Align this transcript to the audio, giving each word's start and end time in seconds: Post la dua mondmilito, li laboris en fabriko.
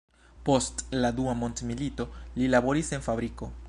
Post 0.47 0.81
la 1.03 1.11
dua 1.19 1.37
mondmilito, 1.43 2.09
li 2.41 2.53
laboris 2.57 2.95
en 2.99 3.11
fabriko. 3.11 3.57